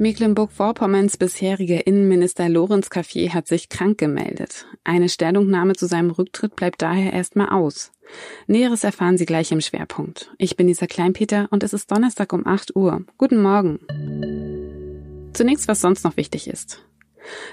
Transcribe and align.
Mecklenburg-Vorpommerns 0.00 1.18
bisheriger 1.18 1.86
Innenminister 1.86 2.48
Lorenz 2.48 2.88
Caffier 2.88 3.34
hat 3.34 3.46
sich 3.46 3.68
krank 3.68 3.98
gemeldet. 3.98 4.64
Eine 4.82 5.10
Stellungnahme 5.10 5.74
zu 5.74 5.84
seinem 5.86 6.10
Rücktritt 6.10 6.56
bleibt 6.56 6.80
daher 6.80 7.12
erstmal 7.12 7.50
aus. 7.50 7.92
Näheres 8.46 8.82
erfahren 8.82 9.18
Sie 9.18 9.26
gleich 9.26 9.52
im 9.52 9.60
Schwerpunkt. 9.60 10.32
Ich 10.38 10.56
bin 10.56 10.68
Lisa 10.68 10.86
Kleinpeter 10.86 11.48
und 11.50 11.62
es 11.64 11.74
ist 11.74 11.90
Donnerstag 11.90 12.32
um 12.32 12.46
8 12.46 12.74
Uhr. 12.76 13.04
Guten 13.18 13.42
Morgen. 13.42 13.78
Zunächst, 15.34 15.68
was 15.68 15.82
sonst 15.82 16.02
noch 16.02 16.16
wichtig 16.16 16.48
ist. 16.48 16.82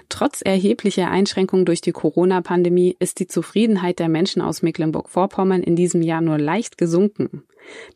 Trotz 0.08 0.42
erheblicher 0.42 1.12
Einschränkungen 1.12 1.66
durch 1.66 1.82
die 1.82 1.92
Corona-Pandemie 1.92 2.96
ist 2.98 3.20
die 3.20 3.28
Zufriedenheit 3.28 4.00
der 4.00 4.08
Menschen 4.08 4.42
aus 4.42 4.62
Mecklenburg-Vorpommern 4.62 5.64
in 5.64 5.76
diesem 5.76 6.02
Jahr 6.02 6.22
nur 6.22 6.38
leicht 6.38 6.78
gesunken. 6.78 7.44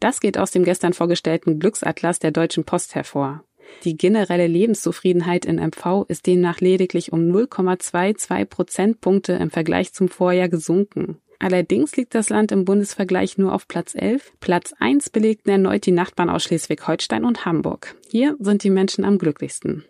Das 0.02 0.20
geht 0.20 0.38
aus 0.38 0.52
dem 0.52 0.66
gestern 0.66 0.92
vorgestellten 0.92 1.58
Glücksatlas 1.58 2.20
der 2.20 2.32
Deutschen 2.32 2.66
Post 2.66 2.96
hervor. 2.96 3.46
Die 3.84 3.98
generelle 3.98 4.48
Lebenszufriedenheit 4.48 5.46
in 5.46 5.56
MV 5.56 6.06
ist 6.08 6.28
demnach 6.28 6.60
lediglich 6.60 7.12
um 7.12 7.22
0,22 7.32 8.46
Prozentpunkte 8.46 9.34
im 9.34 9.50
Vergleich 9.50 9.94
zum 9.94 10.08
Vorjahr 10.08 10.50
gesunken. 10.50 11.18
Allerdings 11.40 11.96
liegt 11.98 12.14
das 12.14 12.30
Land 12.30 12.52
im 12.52 12.66
Bundesvergleich 12.66 13.40
nur 13.40 13.54
auf 13.54 13.68
Platz 13.68 13.96
11. 13.96 14.34
Platz 14.40 14.74
1 14.78 15.10
belegten 15.10 15.50
erneut 15.50 15.88
die 15.88 15.92
Nachbarn 15.92 16.30
aus 16.30 16.44
Schleswig-Holstein 16.44 17.26
und 17.26 17.46
Hamburg. 17.46 17.96
Hier 18.10 18.36
sind 18.40 18.64
die 18.64 18.70
Menschen 18.70 19.04
am 19.04 19.18
glücklichsten. 19.18 19.84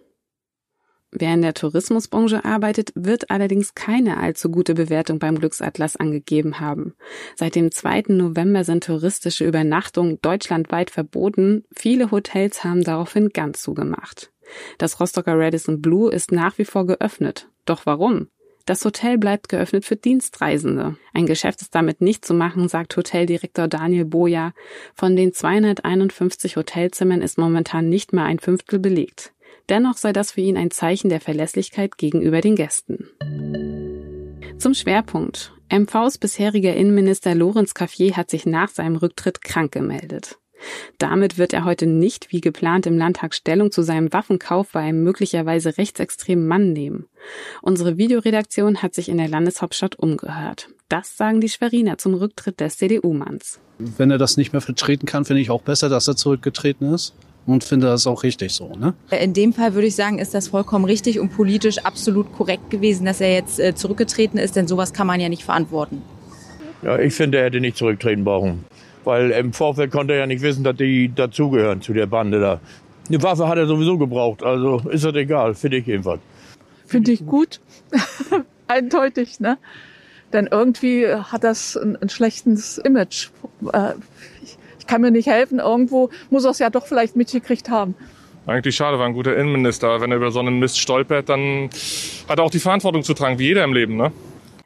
Wer 1.11 1.33
in 1.33 1.41
der 1.41 1.53
Tourismusbranche 1.53 2.45
arbeitet, 2.45 2.91
wird 2.95 3.29
allerdings 3.31 3.75
keine 3.75 4.17
allzu 4.17 4.49
gute 4.49 4.73
Bewertung 4.73 5.19
beim 5.19 5.37
Glücksatlas 5.37 5.97
angegeben 5.97 6.61
haben. 6.61 6.93
Seit 7.35 7.55
dem 7.55 7.69
2. 7.69 8.03
November 8.09 8.63
sind 8.63 8.85
touristische 8.85 9.45
Übernachtungen 9.45 10.19
deutschlandweit 10.21 10.89
verboten. 10.89 11.65
Viele 11.75 12.11
Hotels 12.11 12.63
haben 12.63 12.83
daraufhin 12.83 13.29
ganz 13.29 13.61
zugemacht. 13.61 14.31
Das 14.77 14.99
Rostocker 14.99 15.37
Radisson 15.37 15.81
Blue 15.81 16.11
ist 16.11 16.31
nach 16.31 16.57
wie 16.57 16.65
vor 16.65 16.85
geöffnet. 16.85 17.49
Doch 17.65 17.85
warum? 17.85 18.27
Das 18.65 18.85
Hotel 18.85 19.17
bleibt 19.17 19.49
geöffnet 19.49 19.85
für 19.85 19.95
Dienstreisende. 19.95 20.95
Ein 21.13 21.25
Geschäft 21.25 21.61
ist 21.61 21.73
damit 21.73 21.99
nicht 21.99 22.23
zu 22.23 22.33
machen, 22.33 22.69
sagt 22.69 22.95
Hoteldirektor 22.95 23.67
Daniel 23.67 24.05
Boja. 24.05 24.53
Von 24.93 25.15
den 25.15 25.33
251 25.33 26.55
Hotelzimmern 26.55 27.21
ist 27.21 27.37
momentan 27.37 27.89
nicht 27.89 28.13
mehr 28.13 28.23
ein 28.23 28.39
Fünftel 28.39 28.79
belegt. 28.79 29.33
Dennoch 29.71 29.95
sei 29.95 30.11
das 30.11 30.33
für 30.33 30.41
ihn 30.41 30.57
ein 30.57 30.69
Zeichen 30.69 31.07
der 31.07 31.21
Verlässlichkeit 31.21 31.97
gegenüber 31.97 32.41
den 32.41 32.57
Gästen. 32.57 33.07
Zum 34.57 34.73
Schwerpunkt. 34.73 35.53
MVs 35.71 36.17
bisheriger 36.17 36.75
Innenminister 36.75 37.33
Lorenz 37.35 37.73
Caffier 37.73 38.17
hat 38.17 38.29
sich 38.29 38.45
nach 38.45 38.67
seinem 38.67 38.97
Rücktritt 38.97 39.41
krank 39.41 39.71
gemeldet. 39.71 40.37
Damit 40.97 41.37
wird 41.37 41.53
er 41.53 41.63
heute 41.63 41.85
nicht 41.85 42.33
wie 42.33 42.41
geplant 42.41 42.85
im 42.85 42.97
Landtag 42.97 43.33
Stellung 43.33 43.71
zu 43.71 43.81
seinem 43.81 44.11
Waffenkauf 44.11 44.73
bei 44.73 44.81
einem 44.81 45.03
möglicherweise 45.03 45.77
rechtsextremen 45.77 46.45
Mann 46.45 46.73
nehmen. 46.73 47.07
Unsere 47.61 47.97
Videoredaktion 47.97 48.83
hat 48.83 48.93
sich 48.93 49.07
in 49.07 49.17
der 49.17 49.29
Landeshauptstadt 49.29 49.97
umgehört. 49.97 50.67
Das 50.89 51.15
sagen 51.15 51.39
die 51.39 51.49
Schweriner 51.49 51.97
zum 51.97 52.13
Rücktritt 52.15 52.59
des 52.59 52.75
CDU-Manns. 52.77 53.61
Wenn 53.79 54.11
er 54.11 54.17
das 54.17 54.35
nicht 54.35 54.51
mehr 54.51 54.61
vertreten 54.61 55.05
kann, 55.05 55.23
finde 55.23 55.41
ich 55.41 55.49
auch 55.49 55.61
besser, 55.61 55.87
dass 55.87 56.09
er 56.09 56.17
zurückgetreten 56.17 56.93
ist 56.93 57.15
und 57.45 57.63
finde 57.63 57.87
das 57.87 58.07
auch 58.07 58.23
richtig 58.23 58.51
so. 58.51 58.73
Ne? 58.75 58.93
In 59.19 59.33
dem 59.33 59.53
Fall 59.53 59.73
würde 59.73 59.87
ich 59.87 59.95
sagen, 59.95 60.19
ist 60.19 60.33
das 60.33 60.49
vollkommen 60.49 60.85
richtig 60.85 61.19
und 61.19 61.29
politisch 61.29 61.79
absolut 61.79 62.31
korrekt 62.33 62.69
gewesen, 62.69 63.05
dass 63.05 63.21
er 63.21 63.33
jetzt 63.33 63.59
äh, 63.59 63.75
zurückgetreten 63.75 64.37
ist, 64.37 64.55
denn 64.55 64.67
sowas 64.67 64.93
kann 64.93 65.07
man 65.07 65.19
ja 65.19 65.29
nicht 65.29 65.43
verantworten. 65.43 66.01
Ja, 66.83 66.97
ich 66.97 67.13
finde, 67.13 67.39
er 67.39 67.45
hätte 67.45 67.59
nicht 67.59 67.77
zurücktreten 67.77 68.23
brauchen. 68.23 68.65
Weil 69.03 69.31
im 69.31 69.53
Vorfeld 69.53 69.91
konnte 69.91 70.13
er 70.13 70.19
ja 70.19 70.27
nicht 70.27 70.41
wissen, 70.41 70.63
dass 70.63 70.75
die 70.75 71.11
dazugehören 71.13 71.81
zu 71.81 71.93
der 71.93 72.05
Bande 72.05 72.39
da. 72.39 72.59
Eine 73.07 73.21
Waffe 73.23 73.47
hat 73.47 73.57
er 73.57 73.65
sowieso 73.65 73.97
gebraucht, 73.97 74.43
also 74.43 74.79
ist 74.89 75.03
das 75.03 75.15
egal, 75.15 75.55
finde 75.55 75.77
ich 75.77 75.87
jedenfalls. 75.87 76.21
Finde 76.85 77.11
ich 77.11 77.25
gut. 77.25 77.59
Eindeutig, 78.67 79.39
ne? 79.39 79.57
Denn 80.33 80.47
irgendwie 80.49 81.07
hat 81.07 81.43
das 81.43 81.75
ein, 81.75 81.97
ein 81.97 82.09
schlechtes 82.09 82.77
Image. 82.77 83.29
Äh, 83.73 83.93
ich, 84.43 84.57
ich 84.81 84.87
kann 84.87 85.01
mir 85.01 85.11
nicht 85.11 85.27
helfen, 85.27 85.59
irgendwo 85.59 86.09
muss 86.31 86.43
er 86.43 86.51
es 86.51 86.59
ja 86.59 86.71
doch 86.71 86.87
vielleicht 86.87 87.15
mitgekriegt 87.15 87.69
haben. 87.69 87.93
Eigentlich 88.47 88.75
schade, 88.75 88.97
war 88.97 89.05
ein 89.05 89.13
guter 89.13 89.37
Innenminister. 89.37 90.01
Wenn 90.01 90.09
er 90.09 90.17
über 90.17 90.31
so 90.31 90.39
einen 90.39 90.57
Mist 90.57 90.79
stolpert, 90.79 91.29
dann 91.29 91.69
hat 92.27 92.39
er 92.39 92.43
auch 92.43 92.49
die 92.49 92.59
Verantwortung 92.59 93.03
zu 93.03 93.13
tragen, 93.13 93.37
wie 93.37 93.45
jeder 93.45 93.63
im 93.63 93.73
Leben, 93.73 93.95
ne? 93.95 94.11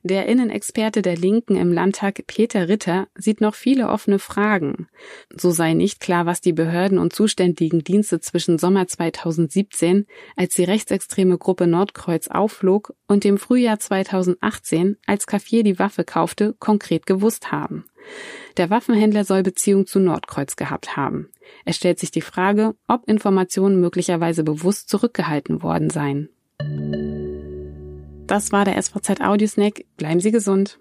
Der 0.06 0.28
Innenexperte 0.28 1.02
der 1.02 1.18
Linken 1.18 1.56
im 1.56 1.74
Landtag 1.74 2.28
Peter 2.28 2.70
Ritter 2.70 3.08
sieht 3.16 3.42
noch 3.42 3.56
viele 3.56 3.90
offene 3.90 4.20
Fragen. 4.20 4.88
So 5.36 5.50
sei 5.50 5.74
nicht 5.74 6.00
klar, 6.00 6.28
was 6.28 6.42
die 6.42 6.54
Behörden 6.54 7.00
und 7.00 7.12
zuständigen 7.12 7.84
Dienste 7.84 8.20
zwischen 8.20 8.60
Sommer 8.60 8.88
2017, 8.88 10.06
als 10.36 10.54
die 10.54 10.64
rechtsextreme 10.64 11.40
Gruppe 11.40 11.66
Nordkreuz 11.66 12.28
aufflog, 12.28 12.94
und 13.08 13.24
dem 13.24 13.40
Frühjahr 13.40 13.80
2018, 13.80 14.98
als 15.08 15.26
Caffier 15.26 15.64
die 15.64 15.80
Waffe 15.80 16.04
kaufte, 16.04 16.54
konkret 16.60 17.08
gewusst 17.08 17.52
haben. 17.52 17.86
Der 18.58 18.70
Waffenhändler 18.70 19.26
soll 19.26 19.42
Beziehung 19.42 19.88
zu 19.88 20.00
Nordkreuz 20.00 20.56
gehabt 20.56 20.96
haben. 20.96 21.32
Es 21.66 21.78
stellt 21.78 21.98
sich 21.98 22.12
die 22.12 22.22
Frage, 22.22 22.76
ob 22.88 23.10
Informationen 23.10 23.80
möglicherweise 23.82 24.44
bewusst 24.44 24.88
zurückgehalten 24.88 25.64
worden 25.64 25.90
seien. 25.90 26.30
Das 28.28 28.52
war 28.52 28.66
der 28.66 28.82
SVZ 28.82 29.22
Audiosnack. 29.22 29.86
Bleiben 29.98 30.20
Sie 30.20 30.32
gesund. 30.32 30.80